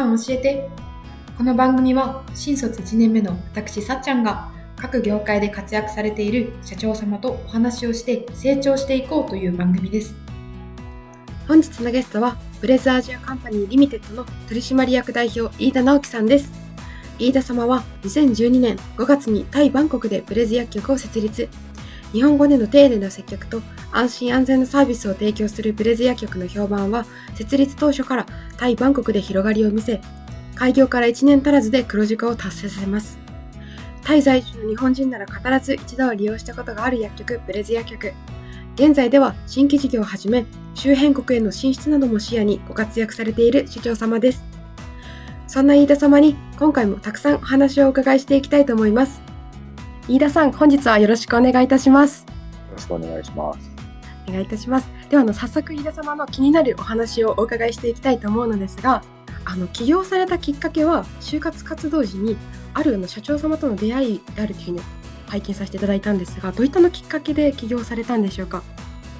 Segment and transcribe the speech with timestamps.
[0.00, 0.70] さん教えて。
[1.36, 10.14] この番組は新卒1年目の私さっちゃんが各業界で活躍されている社長様とお話をして成長していこうという番組です。
[11.46, 16.50] 本日のゲストはブレズアジアカンパニーリミテッドの取締役代表飯田直樹さんです。
[17.18, 21.48] 飯田様は2012年5月にタイ・バンコクでブレズ薬局を設立。
[22.12, 28.26] 日本語での丁寧な接客と安心安全なサービスを提供するブレズ薬局の評判は設立当初から
[28.60, 30.02] タイ・バンコクで広がりを見せ
[30.54, 33.18] 開業から1年足らずで黒字化を達成させます。
[34.02, 38.12] タイ在住の日本人なら必ず一度は利用したことがある薬局ブレズ薬局。
[38.74, 44.44] 現在では新規事業をはじめ周辺国への進出なども視野にご活躍されている社長様です。
[45.46, 49.22] そんな飯田様に今回もたくさんお話をお伺いしていきたいと思います。
[50.06, 52.26] 飯田さん本日はよろしくお願いいたします。
[52.28, 53.70] よろしくお願いします。
[54.28, 59.02] お願いいたしますではあの早速飯田様の気になるお話をお伺いしていきたいと思うのですが
[59.44, 62.36] あの起業されたきっかけは就活活動時に
[62.74, 64.80] あるあの社長様との出会いであるというふうに
[65.26, 68.62] 拝見させていただいたんですがどういったのきっかけで起業されたんでしょうか？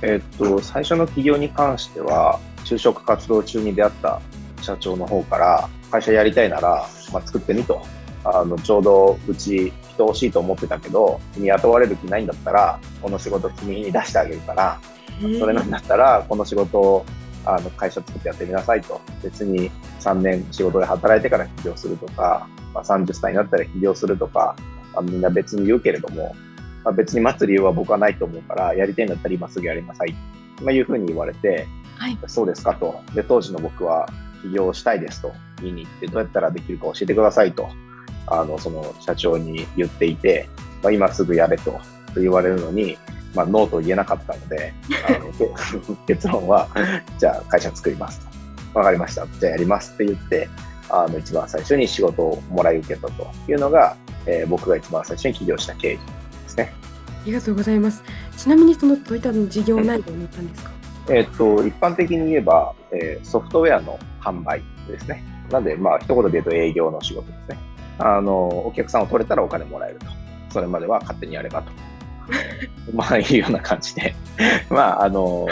[0.03, 4.23] えっと最初の起業に関しては就職活動中に出会った
[4.63, 7.83] 社長の方から会社やりたいなら、まあ、作ってみと。
[8.25, 14.81] あのちょうどうち人欲しいと思ってたけど君雇われる気ないんだったらこの仕事君に出してあげるから
[15.39, 17.07] それなんだったらこの仕事を
[17.45, 19.01] あの会社作ってやってみなさいと。
[19.23, 24.57] 別に3年仕事で働いてから起業するとか、まあ、30歳になったら起業するとか、
[24.93, 26.35] まあ、みんな別に言うけれども、
[26.85, 30.15] まあ、別に待つ理由は僕はないと思うからやりたいんだったら今すぐやりなさい、
[30.63, 33.01] まあ、いうふうに言われて、はい、そうですかと。
[33.15, 34.09] で当時の僕は
[34.43, 37.69] 起業したいですと言いに行ってどうやったらできるか教えてくださいと
[38.27, 40.49] あのその社長に言っていて、
[40.83, 41.79] まあ、今すぐやれと
[42.17, 42.97] 言われるのに、
[43.35, 44.73] まあ、ノーと言えなかったので
[45.09, 45.31] あの
[46.07, 46.69] 結論は
[47.19, 48.31] じゃあ会社作りますと。
[48.75, 49.27] 分かりました。
[49.27, 50.49] じゃあやりますって言って
[50.89, 56.01] あの一番最初に仕事をもらい受けたというのが、えー、僕が一番最初に起業した経緯で
[56.49, 56.73] すね。
[57.07, 58.03] ありがとうございます。
[58.37, 60.71] ちなみにそのどういった事業内容になったんですか、
[61.09, 65.25] うん、えー、っと一般的に言えば、えー、ソフトウェアの販売ですね。
[65.51, 67.59] なんでまあ一言で言うと営業の仕事ですね
[68.01, 70.07] あのお客さんを取れたらお金もらえると。
[70.53, 71.71] それまでは勝手にやればと。
[72.93, 74.15] まあいうような感じで。
[74.71, 75.47] まああの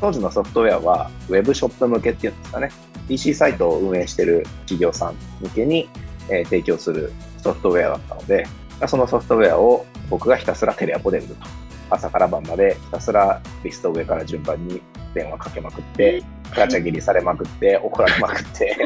[0.00, 2.70] 当時のソフトウェアはウェブショップ向けっていうんですかね。
[3.08, 5.88] PC サイトを運営してる企業さん向けに、
[6.30, 8.46] えー、提供するソフトウェアだったので
[8.86, 11.34] そのソフトウェアを僕がひたすらテレアポで売ると。
[11.90, 14.80] 朝から晩までひたすらリスト上から順番に
[15.14, 16.22] 電話かけまくって
[16.54, 18.76] ガチャ切りされまくって怒られまくって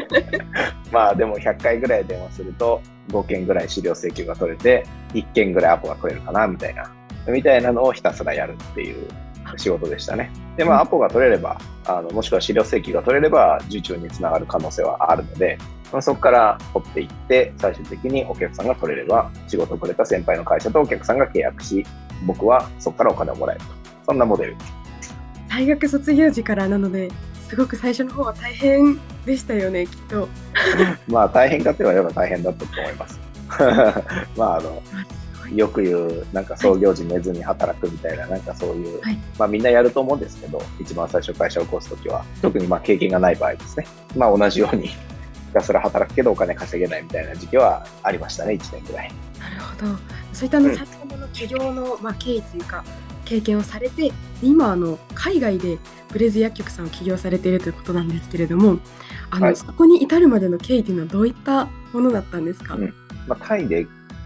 [0.91, 6.89] まあでも100回ぐらい電話すると5件ぐらい資料請求が取れて1件ぐらいアポが取れるかなみたいな
[7.27, 9.07] みたいなのをひたすらやるっていう
[9.57, 10.31] 仕事でしたね。
[10.57, 15.57] で、まあ、アポが取れれば、あのもしくは資料請求が取れれば、受注につながる可能性はあるので、
[15.91, 21.85] まあ、そこから掘っていって、最終的にお客さんが取れれば、仕事をくれた先輩の会社とお客さんが契約し、
[22.25, 23.71] 僕はそこからお金をもらえると。
[24.05, 24.57] そんなモデル。
[25.49, 27.09] 大学卒業時からなので、
[27.49, 30.29] すごく最初の方は大変でしたよね、きっと。
[31.09, 33.19] まあ、大変かって言われれば大変だったと思います。
[34.37, 34.81] まあ、あの、
[35.53, 44.95] よく言うなんか創業時寝ずに働くみたいな、なんかそういう、はい、まあ、みんなやると思うんですけど一番最初会社を起こす時は特にまあ経験がない場合ですね、まあ、同じようにひ
[45.53, 49.11] たすら働くけどお金稼げないみたいな時期はありましたね1年ぐらい。
[49.39, 49.99] なるほど。
[50.33, 52.83] そういったあの先ほどの起業のまあ経緯というか
[53.29, 55.77] 経験をされて今あの海外で
[56.11, 58.79] ブレズ薬局さんを起業されているということなんですけれども
[59.29, 62.93] あの、はい、そこに至るまでの経緯というのはどういったものだったんですか、うん。
[63.27, 63.85] まあ、タイで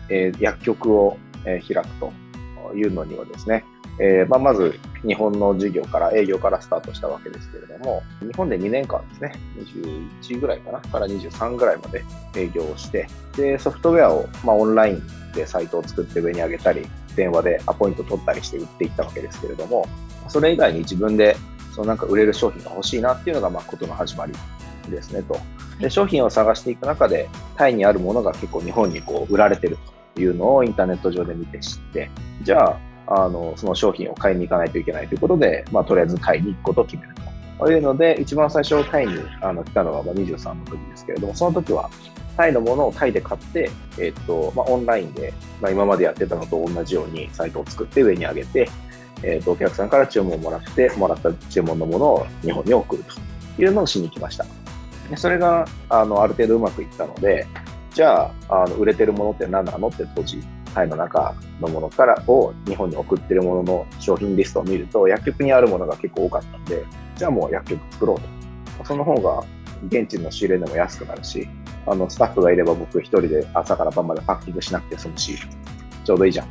[0.09, 2.12] えー、薬局を、えー、開くと
[2.75, 3.64] いうのにはですね、
[4.00, 9.34] えーまあ、まず日本の事業から営業からスタートしたわけですけれども、日本で2年間ですね、
[10.28, 12.03] 21ぐらいかな、から23ぐらいまで
[12.35, 15.02] 営業をして、でソフトウェアを、まあ、オンライン
[15.34, 19.87] でサイトを作って上に上げたり、電話でアポイント取ったりして売っていったわけですけれども、
[20.27, 21.35] それ以外に自分で
[21.73, 24.33] そのなんか売れる商品が欲しいなっていうのが、まあ、ことの始まり
[24.89, 25.37] ですねと。
[25.79, 29.77] で商品を探していく中で、タイにあるものが結構日本にこう売られてる
[30.15, 32.09] というのをインターネット上で見て知って、
[32.43, 37.15] じゃあ、あのその商品を買いに行かないといけないということで、まあ、とりあえずタイに行くことを決める
[37.59, 41.89] というので、一番最初タイにあの来たのはまあ23の時ですけれども、その時は
[42.35, 43.70] タイのものをタイで買って、
[44.00, 48.70] えっとまあ、オンラインで、まあ、今までやってたのと同じようにサイトを作って上に上げて、
[49.22, 53.03] えっとお客さんから注文をもらって、もらった注文のものを日本に送る
[53.56, 54.46] というのをしに来ました。
[55.09, 57.47] でそれがあのある程度うまくいったので、
[57.94, 60.41] じゃああの売れてるものって何なのって当時、
[60.74, 66.84] タイの中のものからを日本に送ってるものの商品リストを見ると、薬局にあるものが結構多かったんで、
[67.16, 68.18] じゃあもう薬局作ろう
[68.80, 68.85] と。
[68.85, 69.44] その方が
[69.88, 71.47] 現地の仕入れでも安くなるし、
[71.85, 75.38] あの、スタッフがいれば僕一人で朝から晩までパッキングしなくて済むし、
[76.03, 76.47] ちょうどいいじゃん。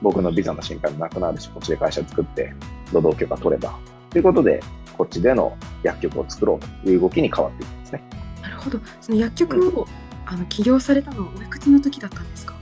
[0.00, 2.52] 僕のビザの心配もなくなるし、こっちで会社作って、
[2.92, 3.76] 労働許可取れば。
[4.10, 4.60] ということで、
[4.96, 8.02] こっちでの薬局を作ろうという動きに変わっていくんですね。
[8.42, 8.80] なるほど。
[9.00, 9.88] その薬局を、うん、
[10.26, 12.54] あの起業されたのはおいくつの時だったんですか？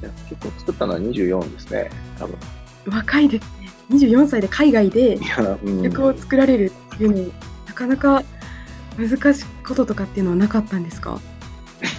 [0.00, 2.36] 薬局を作ったのは24ですね、多分。
[2.86, 3.70] 若いですね。
[3.90, 5.18] 24歳で海外で
[5.82, 7.32] 曲を作られるっていうの、うん、
[7.66, 8.22] なかなか
[8.96, 11.20] 難しいこととかっていうのはなかったんですか？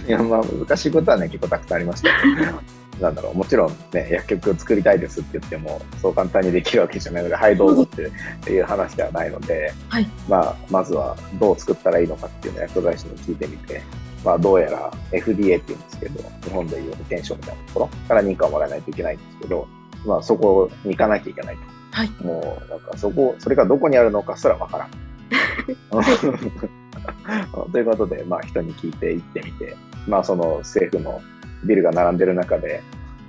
[0.08, 2.10] いやまあ難しいことはね結構たくさんありました
[3.00, 13.82] なんだろうもちろんね薬局を作りたいですって言ってもそう簡単にできるわけじゃないのではいどうぞっていう話ではないので、はい、まあまずはどう作ったらいいのかっていうのを薬剤師に聞いてみて
[14.24, 19.68] まあ、どうやら FDA っていうんですけど、日本でいう保険証みたいなところから認可をもらわないといけないんですけど、
[20.06, 21.62] まあ、そこに行かなきゃいけないと。
[21.92, 24.90] はい、もう、なんかそこ、それがどこにあるのかすらわからん。
[27.72, 29.76] ということで、まあ、人に聞いて行ってみて、
[30.08, 31.22] まあ、その政府の
[31.64, 32.82] ビルが並んでる中で、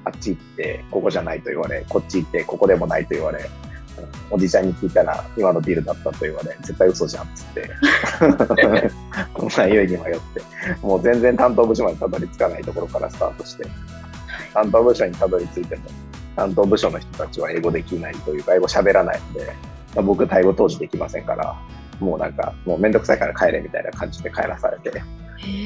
[0.05, 3.51] あっち行って、ここじゃないと言われ、こっち行って、ここでもないと言われ、
[4.31, 7.71] おじちゃんに聞いたら、今のビルだったと言われ、絶対嘘じゃんっつって、
[9.69, 10.21] 迷いに迷って、
[10.83, 13.65] もう全然担当部署までたどり着かないところからスタートして、
[14.55, 15.83] 担当部署にたどり着いても、
[16.37, 19.53] 担当部署の人たちは英語できないというか、英語喋らないので、
[19.95, 21.57] ま、僕、タイ語当時できませんから、
[22.01, 25.03] もうなんか、もうめんどくさいから帰れみたいな感じで帰らされて、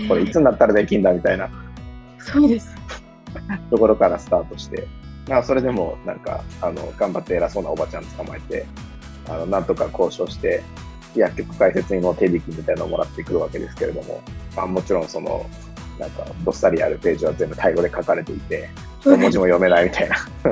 [0.09, 1.49] これいつになったらできんだみたいな。
[2.19, 2.75] そうです。
[3.71, 4.87] ところからスタートして、
[5.29, 8.67] まあ、それでもなんか、あの、頑張って偉そうなおばちゃん捕まえて、
[9.29, 10.63] あの、なんとか交渉して、
[11.15, 14.21] 薬局開設にの手引きみたいなのをもらってくるわけですけれども、
[14.57, 15.47] まあ、もちろんその、
[15.99, 18.69] なんか、どっさりあるページは全部タイ語で書かれていて、
[19.05, 20.17] 文字も読めないみたいな。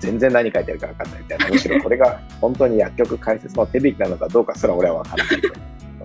[0.00, 1.48] 全然何書いてるか分かんないみたいな。
[1.48, 5.48] むしろこれが本当に薬局開設の手引きなのかどうかすら俺は分からないと。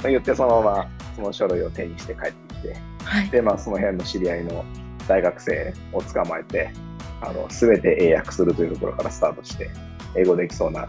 [0.10, 4.64] 言ってそのままその書類を手にして帰ってきて、はい、で、まあその辺の知り合いの
[5.08, 6.72] 大学生を捕まえて、
[7.22, 9.70] あの、すべて英訳するというところからスタートして、
[10.16, 10.88] 英語できそうな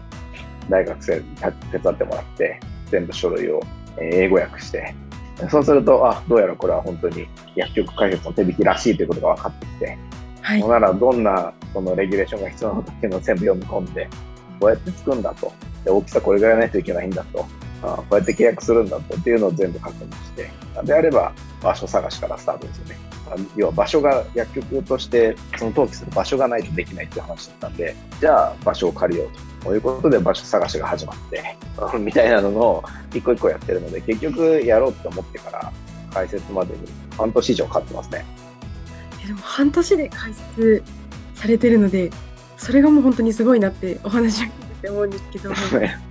[0.69, 1.23] 大学生に
[1.71, 2.59] 手伝ってもらって、
[2.91, 3.59] 全部書類を
[3.99, 4.93] 英語訳して、
[5.49, 9.97] そうすると、あ、どうやらこれは本当に薬局開発の手引きらしいということが分かってきて、
[10.41, 14.09] はい、ならどんなそのレギュレーションが必要なのかっていうのを全部読み込んで、
[14.59, 15.53] こうやって作るんだと。
[15.85, 17.45] で大きさこれぐらいないといけないんだと。
[17.81, 20.51] あこうやって契約するんだとっていうのを全部確認して、
[20.83, 22.97] であれば場所探しからスタートですよね。
[23.55, 29.49] 要は場所が薬局としてその登記する場所がないとできないっていう話だったんで、じゃあ場所を借りようと。
[29.59, 31.57] ということで場所探しが始まって、
[31.99, 32.83] みたいなのを
[33.13, 35.71] 一個一個やってるので、結局やろうと思ってから
[36.13, 36.79] 開設までに
[37.17, 38.25] 半年以上かかってますね。
[39.27, 40.83] でも半年で開設
[41.35, 42.09] されてるので、
[42.57, 44.47] それがもう本当にすごいなってお話を
[44.79, 45.51] 聞いてて思うんですけど、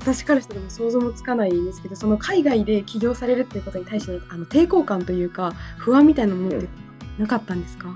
[0.01, 6.69] 私からしても想像もつかないんですけど、その海外で起業されるっていうことに対してあの抵抗感というか、不安みたいなものって
[7.19, 7.89] なかったんですか、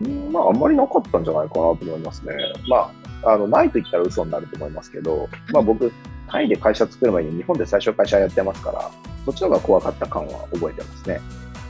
[0.00, 2.34] うん、まあ、あんまりなかったんじゃないかなと思いますね。
[2.68, 2.76] ま
[3.24, 5.92] ああの、ないと言ったら嘘になると思いますけど、まあ僕、
[6.28, 8.90] タイで会社作る前に日本で最初会社やってますから、
[9.24, 11.20] そっちの方が怖かった感は覚えてますね。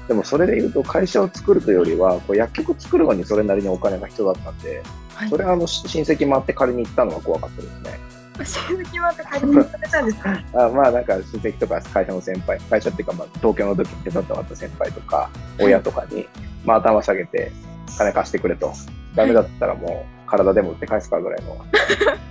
[0.09, 4.83] でもそれで言うと会社を作るというよりは、こう薬局作るのにそれなりにお金が必要だったんで、
[5.15, 8.01] はい、それはあの親戚回って借りに行ったのが怖かったですね。
[8.39, 10.31] 親戚回って借りにたんですか？
[10.65, 16.27] あまあなんか親戚とか会社の先輩、会社っていうかまあ東京の時に手伝ってもらった先輩とか、親とかに、
[16.65, 17.53] まあ頭下げて
[17.99, 18.73] 金貸してくれと。
[19.15, 21.63] ダメだったらもう、体でも売って返すかぐらいの。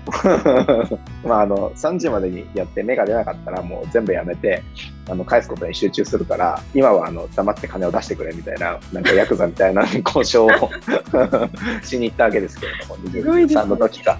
[1.24, 4.63] まあ、あの、3時までにやって目が出なかったらもう全部やめて、
[5.08, 10.50] あの、返すことに集中するから、今はあの、黙って金を出してくれみたいな、なんかヤクザみたいな交渉を
[11.86, 14.17] しに行ったわけですけれども、23の時か。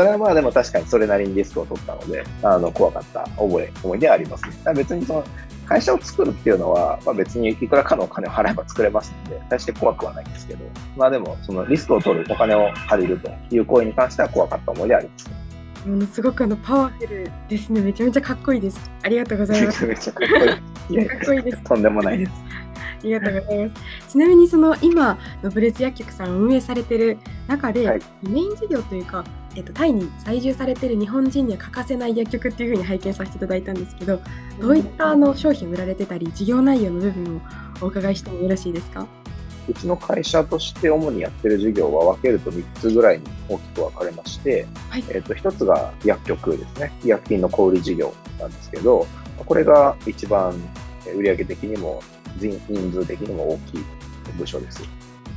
[0.00, 4.54] それはまあでも確かにそれなりにリスクを取ったので、あの、怖かった覚え、思い出はあります、ね。
[4.74, 5.24] 別にその、
[5.66, 10.64] 会社を作るっていうのは、まあ、別にいくらかのお金を払えば作れますので、大して怖くはないんですけど、
[10.96, 15.30] まあでも、そのリスクを取るお金を借りるという行為に関しては怖かった思い出あります。
[15.86, 17.82] ものすごくあのパワフルですね。
[17.82, 18.90] めちゃめちゃかっこいいです。
[19.02, 19.84] ありがとうございます。
[19.84, 20.28] めちゃめちゃかっ
[20.88, 21.04] こいい。
[21.08, 21.62] かっこいいです。
[21.64, 22.32] とんでもないです。
[23.00, 24.12] ありがとうございます。
[24.12, 29.24] ちなみにその今のブレス薬局さんを運営されてる中で、はい、メイン事業というか
[29.56, 34.20] えっと、タイに在住されている日本人には欠かせない薬局っていうふうに拝見させていただいたんですけど
[34.60, 37.40] どういったあの商品売られてたり事業内容の部分を
[37.80, 39.06] お伺いしてもよろしいですか？
[39.68, 46.92] うちの会社として主にやってる事業は分けると3つぐらいに大きく分かれまして、はい、えっと1つが薬局ですね。
[47.04, 50.54] 医薬品の小売事業なんですけどこれが一番
[51.16, 52.02] 売上的にも
[52.38, 52.58] 人
[52.92, 53.84] 数的にも大きい
[54.38, 54.82] 部署です。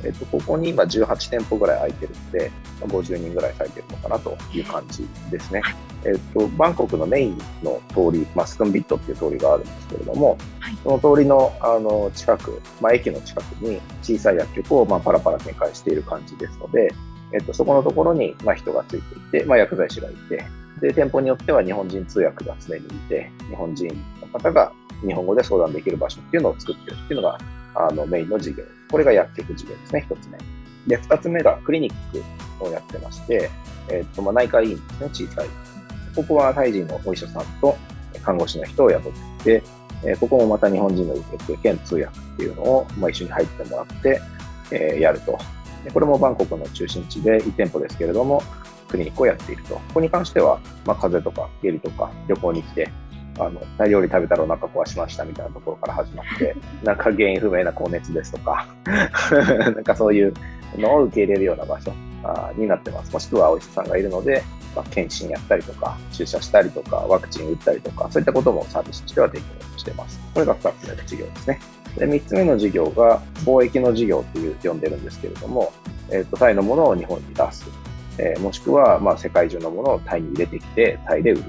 [0.04, 5.62] えっと、ここに今18店舗ぐらい空いてるんで、50人ぐらい咲いてるのかなという感じですね。
[6.04, 16.92] えっと、バンコクのメインの通り、まあ、スクンビットっていう通りがあるんですけれども、はい、その通りのあの近く、まあ、駅の近くに小さい薬局をまあパラパラ展開している感じですので、
[17.32, 20.44] えっと、そこのところにまあ人がついていて、まあ、薬剤師がいて、
[20.80, 23.88] で、店舗によっては日本人通訳が常にいて、日本人
[24.20, 24.72] の方が
[25.06, 27.38] 日本語で相談できる場所っていうのを作ってるっていうのが、
[27.74, 28.64] あの、メインの事業。
[28.90, 30.38] これが薬局事業ですね、一つ目。
[30.86, 31.94] で、二つ目がクリニッ
[32.58, 33.50] クをやってまして、
[33.88, 35.48] えっと、まあ、内科医院ですね、小さい。
[36.14, 37.76] ここはタイ人のお医者さんと
[38.22, 39.62] 看護師の人を雇って、
[40.04, 44.20] えここもまた日本人の受付兼通訳っていうのを、まあ、一緒に入ってもらって、
[44.70, 45.38] え、やると。
[45.84, 48.42] でこれもバンコクの中心地で1店舗ですけれども、
[48.88, 49.74] クリニックをやっていると。
[49.74, 52.90] ここに関しては、まあ、風邪とか下痢とか旅行に来て、
[53.38, 58.66] あの、タイ料理食べたらお腹壊しましたみたいなところから始まって、 なんか原因不明な高熱ですとか、
[59.60, 60.34] なんかそういう
[60.76, 61.92] のを受け入れるような場所
[62.56, 63.12] になってます。
[63.12, 64.42] もしくはお医者さんがいるので、
[64.74, 70.20] まあ、検診やったりとか、注射したりとか、ワクチン打ったりとか、そういったこともサービスとしては提供しています。
[70.32, 71.60] これが2つ目の事業ですね。
[71.96, 75.72] で、3つ目の事業が貿易の事業っていう呼んでるんですけれども、
[76.10, 77.64] えっ、ー、と、タイのものを日本に出す。
[78.18, 81.42] えー、もしくは、まあ、世界中のものをタイに入れてきて、タイで売る。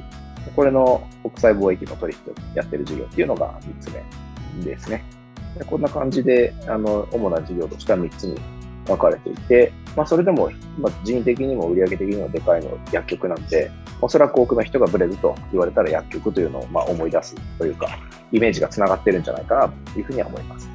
[0.55, 5.03] これの国際貿易の取引をやってる事業っていうのが3つ目ですね。
[5.57, 8.39] でこんな感じで、あの、主な事業としては3つに
[8.85, 13.71] 分かれていて、まあ、それでも、まあ、人的にも売上的にもでかいの薬局なんで、
[14.01, 17.87] おそらく多くの人がブレズと言われたら薬局というのをまあ思い出すというか、
[18.31, 20.69] イメージがつながってるんじゃないかなというふうには思います。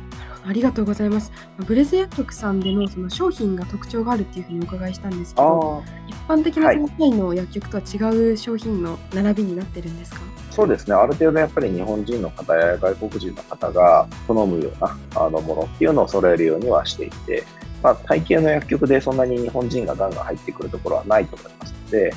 [0.46, 1.32] ありがとうございます。
[1.58, 10.20] ブレズ薬局さんでのその商品が特徴があるっていうふうにお伺いしたんですけど、一般的なそのタイの薬局とは違う商品の並びになってるんですか、
[10.50, 17.44] そうですね、ある程度やっぱり日本人の方や外国人の方が好むようなあのものっていうのを揃えるようにはしていて、
[17.82, 22.12] まあ、体系の薬局でそんなに日本人がガンガン入ってくるところはないと思いますので、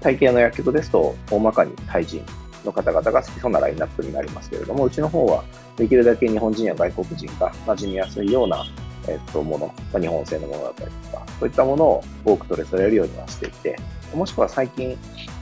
[0.00, 2.24] 体系の薬局ですと、大まかにタイ人
[2.66, 5.44] の方々が好きそうなラインナップになりますけれども、うちの方は
[5.76, 8.64] できるだけ日本人や外国人が馴染みやすいような、
[9.08, 13.78] えっと、もの、まあ、日本製のものだったりとか、そういったものを多く取り揃えるようにはしていて、
[14.14, 14.96] もしくは最近、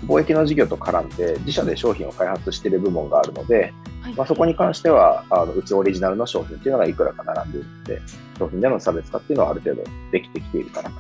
[0.07, 3.73] 貿易の事業と絡んで、自社で商品を開発している部門があるので、
[4.17, 8.03] まあ、そこに関しては、あのうちオリジナルの商品っていうのがいくらか並んでいるので、
[8.39, 10.91] 商品での差別化っていうのはある程度できてきているかな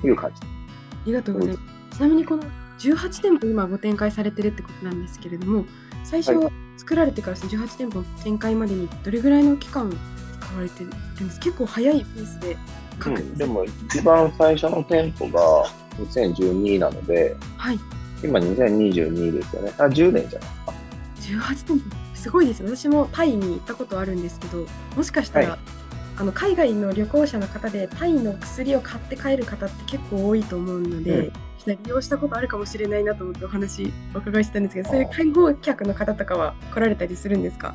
[0.00, 0.40] という感じ。
[0.42, 0.46] あ
[1.06, 1.60] りがとうございま
[1.92, 1.96] す。
[1.96, 2.42] ちなみにこの
[2.80, 5.66] 18店舗今ご展開されてるってことなんですけれども
[6.04, 6.34] 最初
[6.78, 9.90] 作られてからその18店舗展開までにどれぐらいの期間
[10.40, 10.90] 使われてるん
[11.28, 12.56] です結構早いペースで
[12.98, 17.78] 書くんです、うん、でも一番最初の店舗が2012なので、はい、
[18.24, 19.72] 今2022ですよね。
[19.78, 20.48] あ10年じゃない
[21.18, 21.96] ですか18店舗？
[22.14, 25.58] すごいです私もタイに行ったことあるんですけどもしかしたら、はい、
[26.20, 31.32] あの海外の旅行者の方でタイの薬を買って帰る方って結構多いと思うので、うん。
[31.66, 37.74] 利用したことあるかもしれないなと思ってお話お伺いしたんですけどそういう介護客の方とかは来られたりするんですか？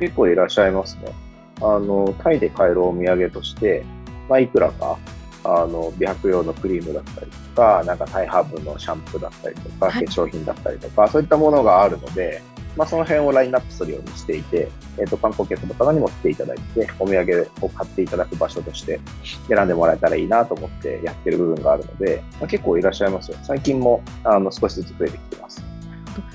[0.00, 1.12] 結構いらっしゃいますね。
[1.60, 3.84] あのタイで買えるお土産として、
[4.26, 4.98] まあ、いくらか
[5.44, 12.42] あの美白用のクリームだったりとか、なんかタイハーブのシャンプーだったりとか、化粧品だったりとか、そういったものがあるので、
[12.76, 19.00] まあ、その辺をラインナップするようにしていて、えっ、ー、と、観光客の方にも来ていただいて、お土産を買っていただく場所として
[19.48, 23.36] 選んでもらえたらいいなと思ってやってる部分があるので、まあ、結構いらっしゃいますよ。
[23.42, 25.62] 最近もあの少しずつ増えてきてます。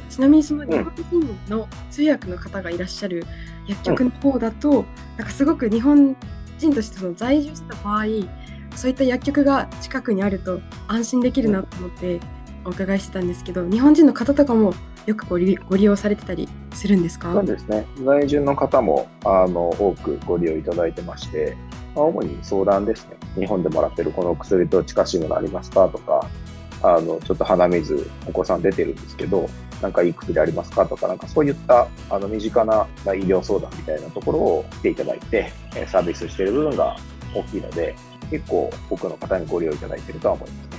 [0.09, 3.23] ちなみにその日本人の通訳の方がいらっしゃる
[3.67, 4.85] 薬局の方だと、うん、
[5.17, 6.15] なんかすごく日本
[6.57, 8.05] 人としてその在住した場合、
[8.75, 12.19] そういった薬局が近くにあると安心できるなと思って
[12.65, 14.73] お伺いしてたんですけど、日本人の方とかも
[15.07, 17.31] よくご利ご利用されてたりするんですか？
[17.31, 17.85] そうですね。
[18.03, 21.55] 在住の方もあの多くご利用いただいてまして、
[21.95, 23.15] まあ、主に相談ですね。
[23.35, 26.29] 日本でもらってるこの薬と近しいものありますかとか、
[26.83, 29.49] あのちょっと鼻水、お子さん出てるんですけど、
[29.81, 35.53] なんかいい薬ありますかとか、なんかそういったあの身近な医療相談みたいなところを来ていただいて、
[35.87, 36.97] サービスしている部分が
[37.33, 37.95] 大きいので、
[38.29, 40.77] 結構多くの方にご利用いただいているとは思います、ね。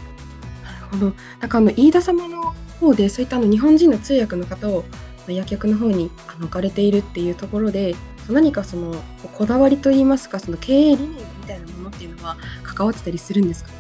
[0.65, 1.13] なるほど。
[1.41, 4.85] なんかあの飯田様の方でそういったあの日本人の通訳の方を
[5.27, 7.95] 薬局の方に置かれているっていうところで
[8.31, 8.95] 何かその
[9.35, 13.71] こだわりといいますかその経営理念みたいなものっていうのは関わってたりするんですか？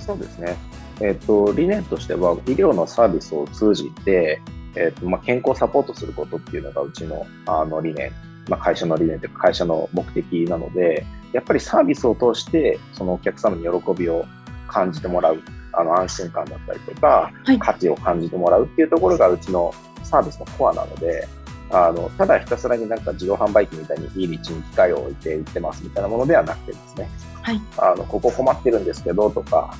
[0.00, 0.56] そうですね、
[1.00, 4.40] えーと、理念としては医療のサービスを通じて、
[4.74, 8.10] えーとまあ、健康サポートすることっていうのがうちのあの理念、
[8.48, 14.24] まあ、会社の理念というか会社の目的なのでやっぱりサービスを通してそのお客様に喜びを
[14.66, 15.40] 感じてもらう。
[15.72, 21.26] あの安心感だったりとか、はい、価値を感じてもらうっていうところがうちのサービスのコアなので、
[21.70, 27.08] あの、ただひたすらになんか自動販売機みたいにいい道に機械を置いて売ってますみたいなものではなくてですね、
[27.40, 27.60] はい。
[27.78, 29.74] あの、ここ困ってるんですけどとか、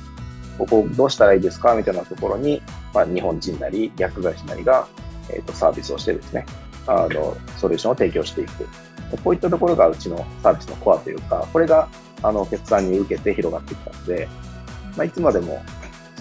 [0.57, 2.61] ここどうしたらいいですかみたいなところに、
[2.93, 4.87] まあ、日本人なり、薬剤師なりが、
[5.29, 6.45] えっ、と、サービスをしてですね、
[6.87, 8.67] あの、ソリューションを提供していく。
[9.23, 11.87] こういったところがうちのサービスのコアというか、これが、
[12.23, 14.27] あの、お客さんに受けて広がってきたので、
[14.97, 15.63] まあ、いつまでも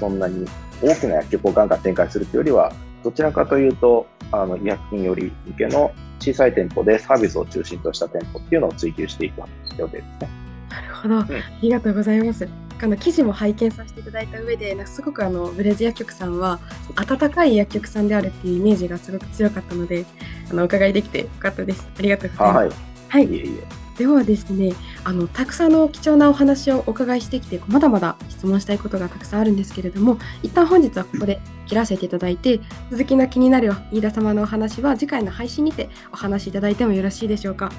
[0.02, 0.44] そんなに
[0.82, 2.72] 大きな薬局をガンガン展開するというよりは、
[3.04, 9.42] どちらかというと、あの、医薬品より向けの小さい店舗でサービスを中心とした店舗っていうのを追求していく
[9.78, 10.28] 予定ですね。
[10.70, 11.26] なるほど、あ
[11.60, 12.48] りがとうございます。
[12.82, 16.58] あの記事も拝見させていただいた上で、なんかすごくあのブレズ薬局さんは
[16.96, 20.04] 温かい薬局さんであるっていうイメージがすごく強かったので、
[20.50, 21.88] あのお伺いできてよかったです。
[21.96, 22.56] ありがとうございます。
[22.56, 22.70] はい。
[23.08, 23.81] はい、いえいえ。
[23.98, 24.72] ではですね、
[25.04, 37.70] あのたくさんの貴重なお話をお伺いしてきて、まだまだ質問したいことがたくさんあるんですけれども、一旦本日はここで切らせていただいて、続きの気になる飯田様のお話は次回の配信にてお話しいただいてもよろしいでしょうか？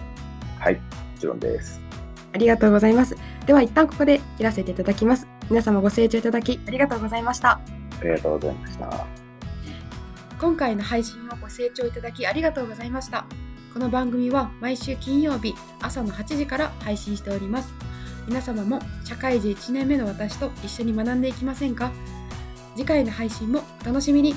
[0.60, 0.82] はい、も
[1.20, 1.82] ちろんです。
[2.34, 3.18] ありがとうございます。
[3.46, 5.28] では一旦ここで切らせていただきます。
[5.50, 7.50] 皆様ご清聴いただきありがとうございました。
[7.52, 9.08] ありがとうございました。
[10.40, 13.26] 今回の配信をご清聴いただきありがとうございました。
[13.74, 17.74] この番組は毎週金曜日朝の8時から配信しております。
[18.28, 21.92] 皆様も社会人1年目の私と一緒に学んでいきませんか？
[22.76, 24.36] 次回の配信もお楽しみに